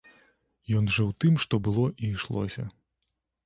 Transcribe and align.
Ён 0.79 0.89
жыў 0.95 1.11
тым, 1.25 1.37
што 1.45 1.61
было 1.69 1.87
і 2.03 2.13
ішлося. 2.17 2.69